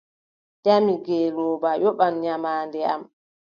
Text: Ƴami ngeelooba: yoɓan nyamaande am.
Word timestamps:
Ƴami 0.63 0.91
ngeelooba: 0.99 1.69
yoɓan 1.81 2.13
nyamaande 2.23 2.79
am. 2.93 3.01